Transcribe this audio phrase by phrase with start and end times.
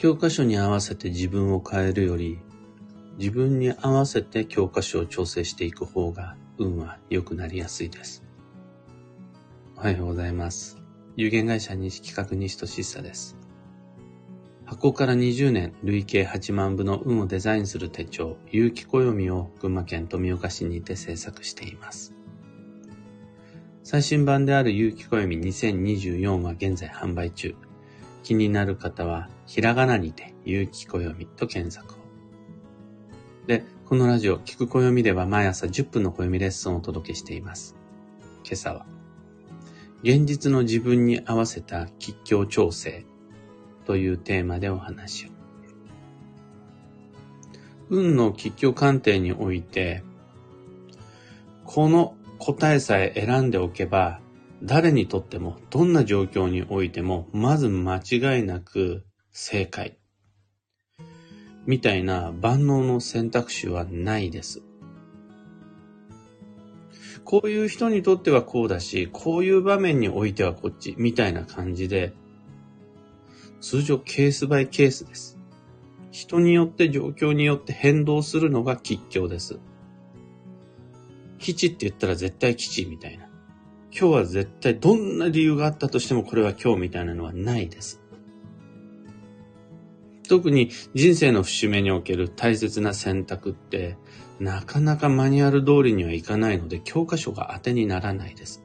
[0.00, 2.38] 教科書に合わせて自分を変えるより、
[3.18, 8.24] 自分に合わせて教科書を調整していく方が運は良くなりやすいです。
[9.76, 10.78] おはようございます。
[11.16, 13.36] 有限会社西企画西俊久です。
[14.64, 22.14] 発行から20年、累計8万部の運をデザインする手帳、有機暦を群馬県富岡市にて制作しています。
[23.82, 27.54] 最新版である有機暦2024は現在販売中。
[28.22, 31.96] 気になる方は、ひらがなにて、有機暦と検索を。
[33.46, 37.76] で、このラジオ、聞く暦では毎朝10分の暦レッスンをお届けしています。
[38.44, 38.86] 今朝は、
[40.02, 43.04] 現実の自分に合わせた吉祥調整
[43.86, 45.30] というテーマでお話を。
[47.88, 50.04] 運の吉祥鑑定において、
[51.64, 54.20] この答えさえ選んでおけば、
[54.62, 59.98] 誰にとっても、どんな状況においても、まず間違いなく正解。
[61.66, 64.62] みたいな万能の選択肢はないです。
[67.24, 72.12] こういう人にとってはこうだし、こういう場面においてはこっち、みたいな感じで、
[73.60, 75.38] 通常ケースバイケースです。
[76.10, 79.58] 人によって状況によって変動するのが吉祥です。
[81.38, 83.29] 基地って言ったら絶対基地みたいな。
[83.92, 88.00] 今日は絶対どんな理由があったとしてもこれは今日みたいなのはないです。
[90.28, 93.96] 特に人生の節目における大切な選択って
[94.38, 98.62] なかなかマニュアル通りにはいかないので教科書が当てにならないです。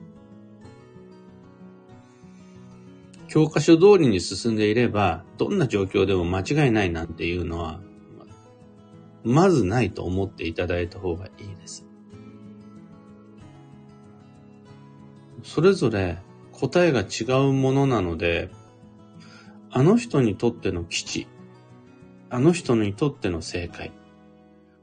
[3.27, 7.81] 教科書通りに進んでいればどんな状況でも間違いないなんていうのは
[9.23, 11.84] まずないと思っていただいた方がいいです。
[15.45, 16.17] それぞれ
[16.51, 18.49] 答えが違うものなので、
[19.69, 21.27] あの人にとっての基地、
[22.29, 23.91] あの人にとっての正解、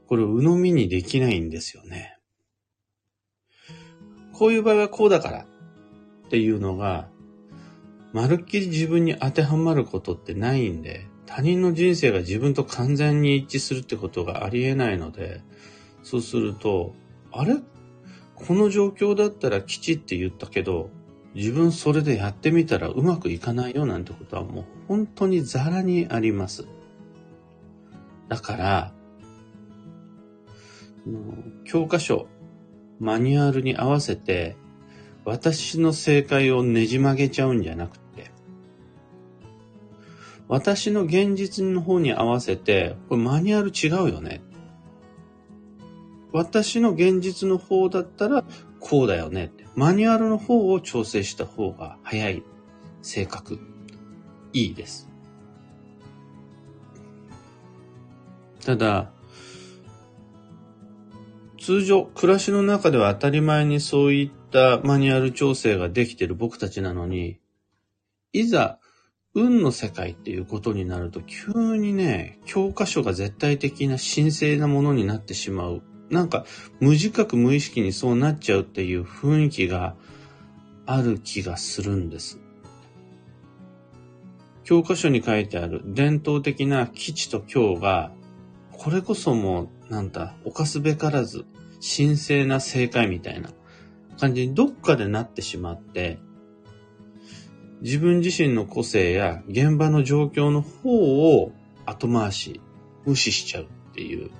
[0.07, 2.17] これを鵜呑みにできないんですよね。
[4.31, 5.45] こういう場合はこうだから
[6.25, 7.09] っていうのが、
[8.13, 15.41] まるっきり自分に当てはまることってないんで、他人の人生が自分と完全に一致するってことがありえないので、
[16.03, 16.95] そうすると、
[17.31, 17.57] あれ？
[18.35, 20.89] この状況だったら基地って言ったけど、
[21.35, 26.67] 自分それでやってみたらうまくいかないよなんてことはもう本当にザラにあります。
[28.29, 28.93] だから、
[31.65, 32.27] 教科書、
[32.99, 34.55] マニュアルに合わせて、
[35.25, 38.31] 私の正解をねじ曲げちゃうんじゃなくて、
[40.47, 44.41] 私の現実の方に合わせて、これマニュアル違うよね。
[46.33, 48.43] 私の現実の方だったら
[48.79, 49.65] こうだよねって。
[49.75, 52.43] マニュアルの方を調整した方が早い、
[53.01, 53.59] 正確、
[54.51, 55.09] いいです。
[58.65, 59.11] ただ、
[61.59, 67.39] 通常、暮らしの中では当たり前にそういったマニュアル調整ができている僕たちなのに、
[68.33, 68.79] いざ、
[69.35, 75.83] 運の世界っていうことになると、急にね、教科書が絶対的な神聖なものになってしまう
[76.13, 76.45] なんか
[76.79, 79.95] 無自覚無意識にそうなっちゃうっていう雰囲気が
[80.85, 82.39] ある気がするんです。
[84.63, 88.11] 教科書に書いてある伝統的な基地と今日が、
[88.71, 91.45] これこそもう、なんだ、犯すべからず、
[91.81, 93.49] 神聖な正解みたいな
[94.17, 96.17] 感じにどっかでなってしまって、
[97.81, 101.51] 自分自身の個性や現場の状況の方を
[101.85, 102.61] 後回し、
[103.05, 104.31] 無視しちゃうっていう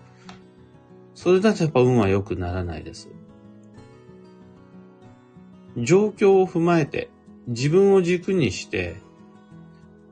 [1.23, 3.07] それだとやっぱ運は良くならないです。
[5.77, 7.09] 状況を踏まえて、
[7.47, 8.97] 自分を軸にして、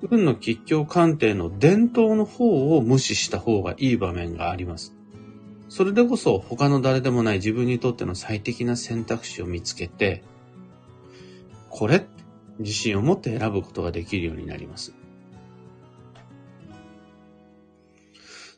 [0.10, 4.96] 運の吉祥鑑定の伝統の方を無視した方がいい場面があります。
[5.68, 10.24] それでこそ他の誰でもない自分にとっての最適な選択肢を見つけて、
[11.70, 12.06] これ
[12.60, 14.94] 自信を持って選ぶことができるようになります。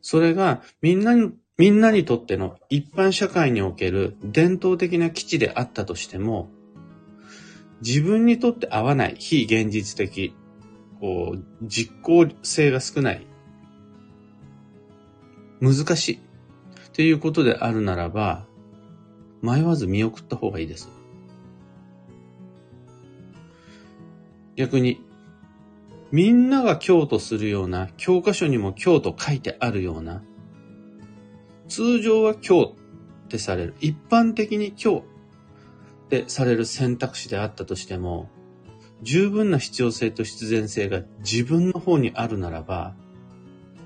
[0.04, 6.50] それがみんなにみんなにとっての一般社会における伝統的な基地であったとしても、
[7.82, 10.34] 自分にとって合わない非現実的、
[11.00, 13.28] こう、実効性が少ない、
[15.62, 16.16] 難しい
[16.88, 18.48] っていうことであるならば、
[19.44, 20.90] 迷わず見送った方がいいです。
[24.56, 25.02] 逆に、
[26.12, 30.24] みんなが京とするような、教科書にも京と書いてあるような、
[31.68, 32.74] 通常は今日
[33.26, 33.76] ってされる。
[33.80, 35.04] 一般的に今日っ
[36.10, 38.30] てされる選択肢であったとしても、
[39.02, 42.96] 十分な必要性と必然性が自分の方にあるならば、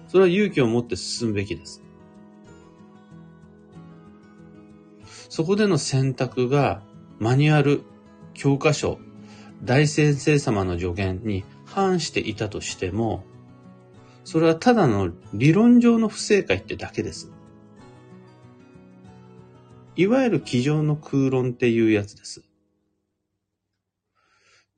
[0.08, 1.84] それは勇気を持って進むべきです。
[5.30, 6.82] そこでの選択が
[7.20, 7.84] マニュアル、
[8.34, 9.00] 教科書、
[9.64, 13.24] 大先生様の助言に反していたとしても、
[14.24, 17.32] それはただの理論上の不正解ってだけです。
[19.98, 22.44] いわゆる机上の空論っていうやつです。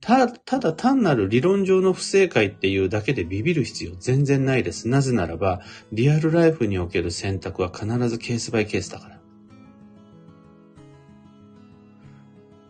[0.01, 4.87] た、ただ単なる理論上の不正解っていうだけでビビる必要全然ないです。
[4.87, 5.59] なぜならば、
[5.91, 9.19] リアルライフにおける選択は必ずケースバイケースだから。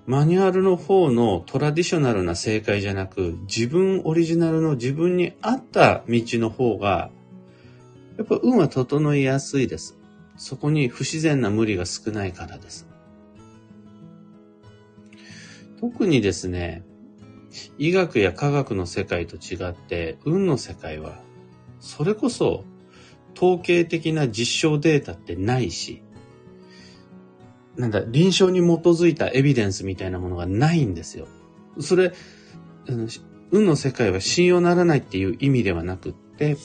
[0.07, 7.11] マニュアルの方のトラディショナルな正解じゃなく、自分オリジナルの自分に合った道の方が、
[8.17, 9.98] やっぱ運は整いやすいです。
[10.39, 12.87] そこに不自然な無理が少ないからです。
[15.79, 16.83] 特にですね、
[17.77, 21.19] 医学や科学の世界と違って、運の世界は、
[21.81, 22.63] それこそ
[23.35, 26.01] 統計的な実証データってないし、
[27.75, 31.27] なんだ、臨床に基づいたエビデンスみたいなものがないんですよ。
[31.79, 32.13] それ、
[33.51, 36.55] 運の世界は信用ならないっていう意味ではなくって、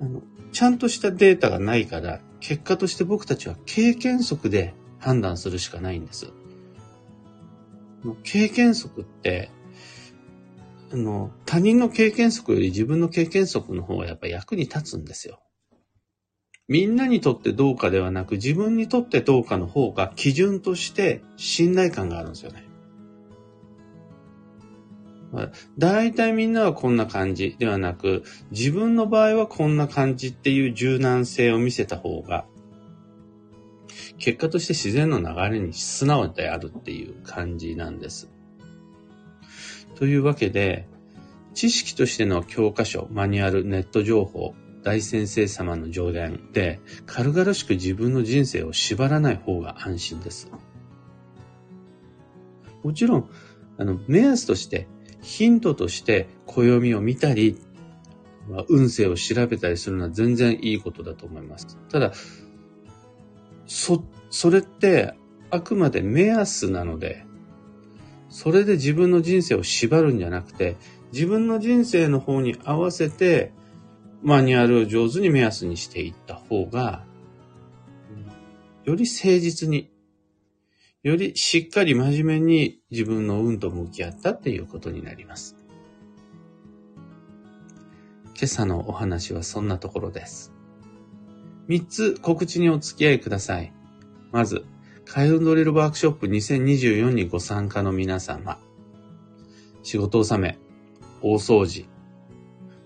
[0.00, 0.22] あの
[0.52, 6.30] ちゃんとしたデータがないから、結果として僕たちは経験則で判断するしかないんです。
[8.22, 9.50] 経験則って、
[10.92, 15.40] あの、他人の経験則より自分の経験則の方がやっぱ役に立つんですよ。
[16.68, 22.63] みんなにとってどうかではなく自分にとってどうかの方が基準として信頼感があるんですよね。
[25.78, 32.46] 大体みんなはこんな感じではなく、自分の場合はこんな感じっていう柔軟性を見せた方が、
[34.18, 38.30] 結果として自然の流れに素直であるっていう感じなんです。
[39.96, 40.86] というわけで、
[41.54, 50.50] 知識としての教科書、マニュアル、ネット情報、大先生様の上言で、軽々しく自分の人生を縛らない方が安心です。
[52.82, 53.30] もちろん、
[53.78, 54.88] あの、目安として
[55.24, 57.58] ヒントとして暦を見たり、
[58.68, 61.78] 運勢を調べたりするのは全然いいことだと思います。
[61.90, 62.12] ただ、
[63.66, 65.14] そ、それって
[65.50, 67.24] あくまで目安なので、
[68.28, 70.76] それで自分の人生を縛るんじゃなくて、
[71.12, 73.52] 自分の人生の方に合わせて、
[74.22, 77.04] マニュアルを上手に目安にしていった方が、
[78.84, 79.90] より誠実に
[81.04, 85.54] よりしっかり真面目に自分の運と向き合ったっていうことになります。
[88.34, 90.54] 今朝のお話はそんなところです。
[91.68, 93.74] 三つ告知にお付き合いください。
[94.32, 94.64] まず、
[95.04, 98.58] 開運ドリルワークショップ2024にご参加の皆様。
[99.82, 100.58] 仕事納め、
[101.20, 101.84] 大掃除。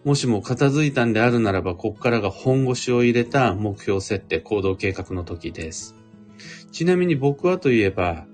[0.02, 5.97] もしも片付いたんであるならば、ここからが本腰を入れた目標設定、行動計画の時です。
[6.70, 8.26] ちなみに僕はといえば、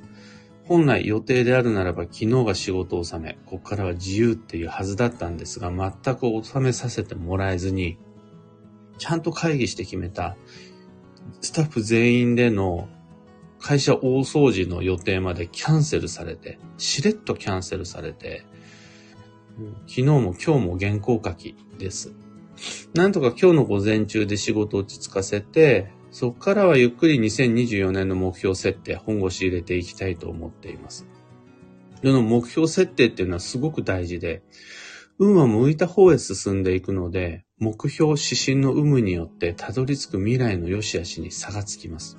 [0.64, 7.98] 本来予定であるならば昨日が仕事納め、ここからは自由っていうはずだったんですが、全く納めさせてもらえずに、
[8.98, 10.36] ちゃんと会議して決めた、
[11.40, 12.88] スタッフ全員での
[13.58, 18.44] 会社大掃除の予定までキャンセルされて、しれっとキャンセルされて、
[19.86, 22.12] 昨日も今日も原稿書きです。
[22.94, 31.08] なんとか今日の午前中で仕事落ち着かせて、そこからはゆっくり2024年の目標設定、本腰入れていきたいと思っています。
[32.04, 34.44] その目標設定っていうのはすごく大事で、
[35.18, 42.16] 運は向いた方へ進んでいくので、目標指針の有無によってたどり着く未来の良し悪しに差がつきます。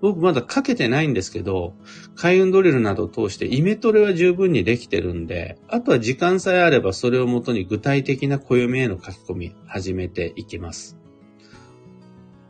[0.00, 1.76] 僕まだかけてないんですけど、
[2.16, 10.98] 開運ドリルなどを通してイメトレは十分にできてるんで、あとは時間さえあればそれをもとに具体的な暦への書き込み始めていきます。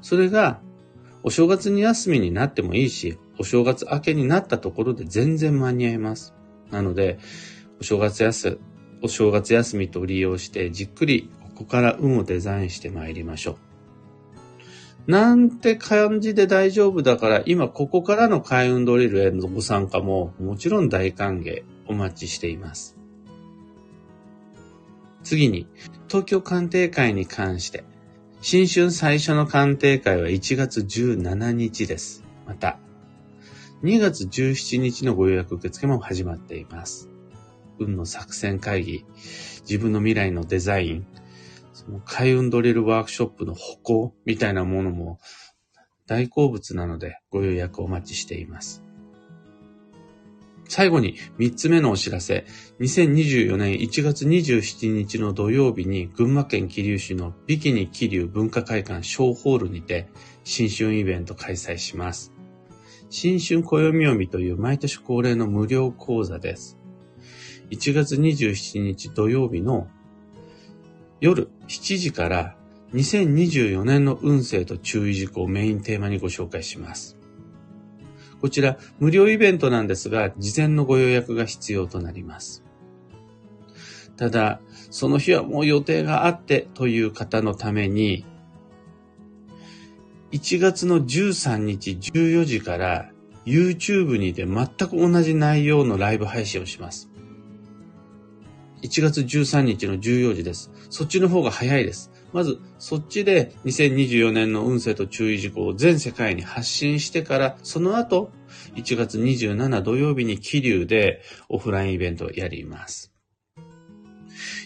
[0.02, 0.60] それが、
[1.22, 6.34] お正月に休みになってもいいし、お正月明けになったところで全然間に合います。
[6.70, 7.18] なので、
[7.80, 8.58] お正月休、
[9.02, 15.10] お正月休みと利用してじっくりここから運をデザインして参りましょう。
[15.10, 22.96] なんて感じで大丈夫だから、今ここからの開運ドリルへのご参加ももちろん大歓迎お待ちしています。
[25.24, 25.66] 次に、
[26.08, 27.84] 東京鑑定会に関して、
[28.44, 32.24] 新春最初の鑑定会は1月17日です。
[32.44, 32.80] また、
[33.84, 37.08] 2月17日のご予約受付も始まっています。
[37.78, 39.04] 運の作戦会議、
[39.60, 41.06] 自分の未来のデザイン、
[41.72, 45.20] その開運ドリルワークショップの歩行みたいなものも
[46.08, 48.82] 大好物なのでご予約お待ちしています。
[50.74, 52.46] 最後に3つ目のお知らせ。
[52.80, 60.08] 2024年1月27日の土曜日に群馬県桐生市のビキニ桐生文化会館小ホールにて
[60.44, 62.32] 新春イベント開催します。
[63.10, 66.78] 新春暦読みという毎年恒例の無料講座です。
[67.70, 69.88] 1月27日土曜日の
[71.20, 72.56] 夜7時から
[72.94, 77.18] 2024年の運勢と注意事項をメインテーマにご紹介します。
[78.42, 82.64] こちら無料イベントなんですが、事前のご予約が必要となります。
[84.16, 88.26] ただ、その日はもう予定があってという方のために、
[90.32, 93.12] 1月の13日14時から
[93.46, 97.10] YouTube にて全く同じ内容のライブ配信をします。
[98.82, 100.72] 1月13日の14時です。
[100.90, 102.10] そっちの方が早いです。
[102.32, 108.30] まず、そっちで2024年の運勢と注意事項を全世界に発信してから、その後、
[108.74, 113.12] 1月27土曜日に桐生でオフラインイベントをやります。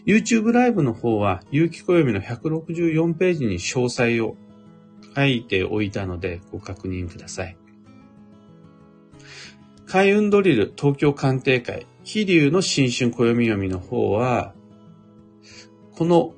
[0.07, 4.37] YouTube ライブの方は、有機暦の164ページに詳細を
[5.17, 7.57] 書いておいたのでご確認ください。
[9.87, 14.55] 開運ドリル東京鑑定会、飛竜の新春暦読みの方は、
[15.93, 16.35] この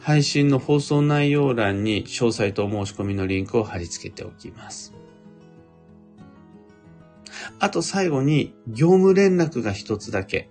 [0.00, 4.94] 配信の放送内容欄に詳細と申し込みのリンクを貼り付けておきます。
[7.58, 10.48] あと最後に業務連絡が一つだけ。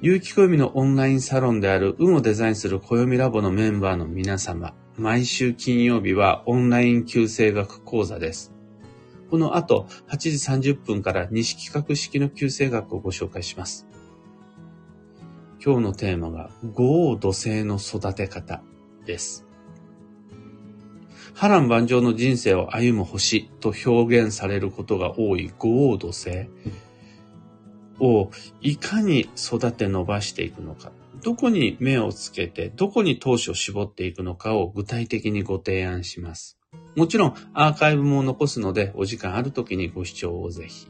[0.00, 8.52] 有機暦のオンラインサロンである運をデザインする暦ラボのメンバーの皆様、毎週金曜日はオンライン旧正学講座です。
[9.30, 13.87] この後、8時30分から西企画式の旧正学をご紹介します。
[15.64, 18.62] 今日のテーマが、豪土星の育て方
[19.04, 19.44] です。
[21.34, 26.48] 波乱万丈の人生を歩む星と表現されることが多い豪土星
[28.00, 30.92] をいかに育て伸ばしていくのか。
[31.22, 36.58] どこに目をつけて、どこに投資を絞っていくのかを具体的にご提案します。
[36.94, 40.88] もちろんアーカイブも残すので、お時間ある時にご視聴をぜひ。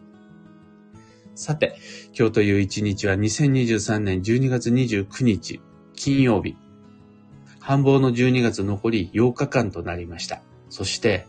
[1.38, 1.78] さて、
[2.18, 5.60] 今日という一日は2023年12月29日、
[5.94, 6.56] 金曜日。
[7.60, 10.42] 繁忙の12月残り8日間となりました。
[10.68, 11.28] そして、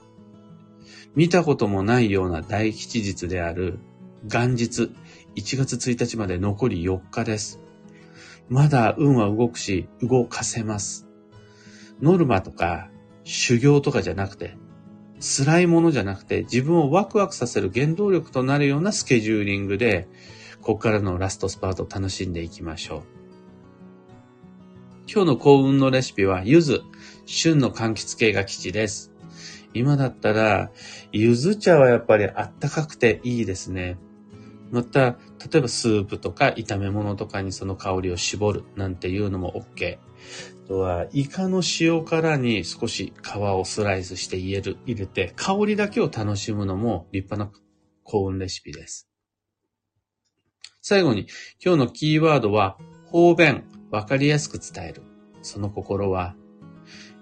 [1.14, 3.78] 見たこともないような大吉日である
[4.24, 4.92] 元日
[5.36, 7.62] 1月1日まで残り4日です。
[8.50, 11.08] まだ運は動くし、動かせます。
[12.02, 12.90] ノルマとか
[13.24, 14.58] 修行とかじゃなくて、
[15.20, 20.08] 辛いものじゃなくて、自分をワクワクさせる原動力となるようなスケジューリングで、
[20.62, 23.04] ここからのラストスパートを楽しんでいきましょう。
[25.12, 26.84] 今日の幸運のレシピは、柚子、
[27.26, 29.12] 旬の柑橘系が基地です。
[29.74, 30.72] 今だったら、
[31.12, 33.98] 柚子茶はやっぱりあったかくていいですね。
[34.72, 35.18] また、
[35.52, 39.98] 例えばスープとか炒め物とかにその香りを絞るなんていうのも OK。
[40.70, 47.60] とは、イカの塩辛に少し皮をスライスして入れる、入れて、香りだけを楽しむのも立派な
[48.04, 49.10] 幸運レシピです。
[50.80, 51.28] 最後に、
[51.64, 55.02] 今日のキーワードは、方便、わかりやすく伝える。
[55.42, 56.36] その心は、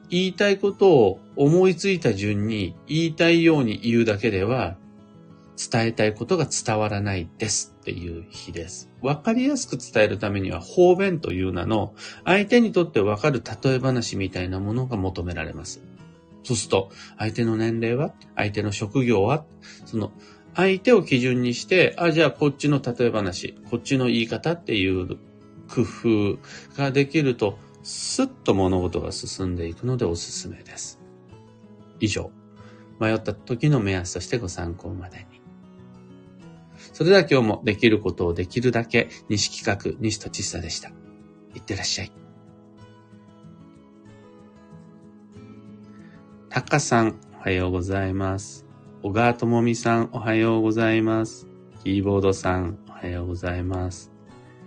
[0.09, 4.77] 言いたいことを思いついた順に言いたいように言うだけでは
[5.57, 8.91] 伝えたいことが伝わらないですっていう日です。
[9.01, 11.95] わかりやすく伝えるためには方便という名の
[12.25, 15.81] 相手にとってわかる例え話みたいなものが求められます。
[16.43, 18.13] そうすると、相手の年齢は？
[18.35, 19.45] 相手の職業は？
[19.85, 20.11] その
[20.55, 25.17] 相手を基準にして、あ、じゃあこっちの例え話、こっちの言い方っていう
[25.67, 26.39] 工夫
[26.77, 30.99] ができると、スッと物事が進んでいくのでおすすめです。
[31.99, 32.31] 以上、
[32.99, 35.36] 迷った時の目安としてご参考までに。
[36.97, 40.89] それでは今日もできることをできるだけ、西企画、西とちさでした。
[41.53, 42.11] いってらっしゃい。
[46.49, 48.65] たかさん、おはようございます。
[49.03, 51.45] 小川智美さん、おはようございます。
[51.83, 54.11] キーボードさん、おはようございます。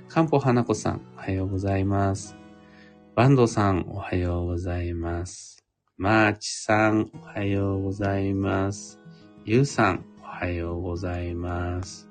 [0.08, 2.36] かんぽ花子さん、おはようございます。
[3.16, 5.64] バンドさん、おはようございます。
[5.96, 9.00] マーチさん、おはようございます。
[9.44, 12.09] ゆうさん、おはようございます。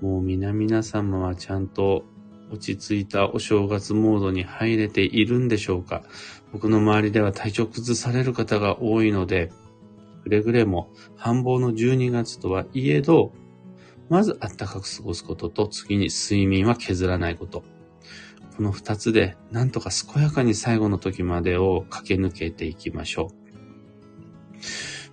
[0.00, 2.04] もう皆々様はちゃんと
[2.50, 6.02] 落ち着いたお正月モードに入れているんでしょうか？
[6.52, 9.50] 僕の周りでは体調崩される方が多いので、
[10.22, 13.32] くれぐれも繁忙の12月とはいえど、
[14.08, 17.64] まず暖かく過ごすことと次に睡眠は削らないこと。
[18.56, 24.60] この二つでなんとか健やかに最後の時までを駆け抜けていきましょう。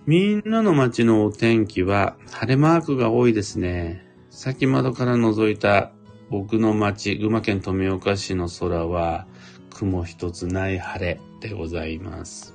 [0.06, 4.06] みんなの街のお天気は晴れマークが多いですね。
[4.34, 5.92] 先窓から覗いた
[6.30, 9.26] 僕の町、群馬県富岡市の空は、
[9.68, 12.54] 雲一つない晴れでございます。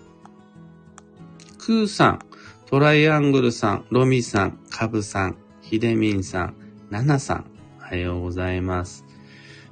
[1.60, 2.20] クーさん、
[2.66, 6.56] トライアングルさん、ロミさん、カブさん、ヒデミンさん、
[6.90, 7.46] ナナさん、
[7.80, 9.06] おはようございます。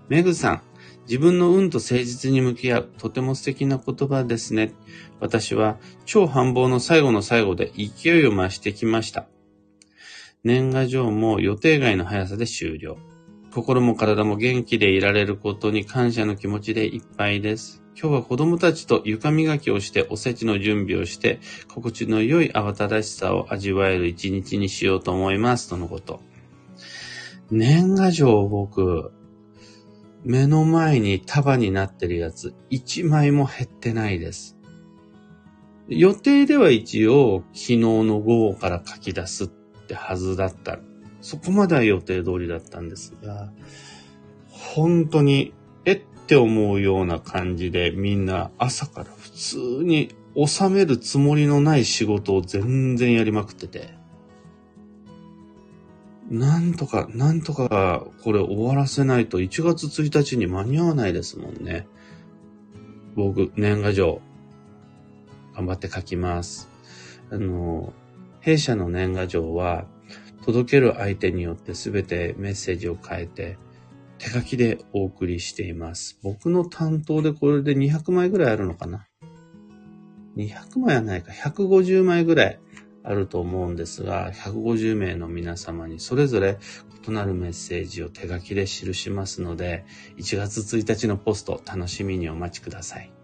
[0.07, 0.61] メグさん、
[1.07, 4.73] 自分の運と誠実に向き合う、とても素敵な言葉ですね。
[5.19, 9.25] 私は超繁忙の最後の最後で勢いを増してきました。
[10.45, 12.99] 年賀状も予定外の速さで終了。
[13.51, 17.81] 心も体も元気でいられることに感謝の気持ちでいっぱいです。
[17.99, 25.67] 今日は子供たちと床磨きをしておせちの準備をして、心地の良い慌ただしさを味わえる一日にしようと思います。
[25.67, 26.21] とのこと。
[27.49, 29.11] 年賀状を僕、
[30.23, 34.55] 目の前に束になってるやつ、一枚も減ってないです。
[35.87, 39.47] 予定では一応、昨日の午後から書き出すっ
[39.85, 40.79] ってはずだった。
[41.21, 43.51] そこまでは予定通りだったんですが、
[44.49, 45.53] 本当に、
[45.85, 53.93] えって思うような感じでみんな朝から普通に収めるつもりのない仕事を全然やりまくってて。
[56.29, 61.87] なんとか、なんとか、これ終わらせないと1月1日に間に合わないですもんね。
[63.15, 64.21] 僕、年賀状、
[65.55, 66.67] 頑張って書きます。
[67.29, 67.93] あの、
[68.45, 69.87] 弊社の年賀状は、
[70.45, 73.57] 届ける相手によって全てメッセージを変えて、
[74.19, 76.19] 手書きでお送りしています。
[76.21, 79.07] 僕の担当でこれで200枚ぐらいあるのかな
[80.37, 82.59] ?200 枚はないか、150枚ぐらい
[83.01, 86.59] あると思うんですが、150名の皆様にそれぞれ
[87.07, 89.85] 異なるメッセージを手書きで記しますので、
[90.17, 93.14] 1月1日のポスト楽しみにお待ちください。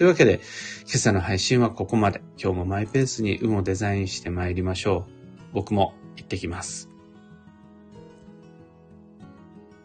[0.00, 0.40] というわけで、
[0.86, 2.22] 今朝の配信はここまで。
[2.42, 5.12] 今日もマイペースに運をデザインして参りましょう。
[5.52, 6.89] 僕も行ってきます。